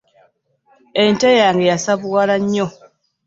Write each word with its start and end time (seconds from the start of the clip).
Ente 1.03 1.29
yange 1.41 1.65
yasavuwala 1.71 2.35
nnyo 2.41 2.67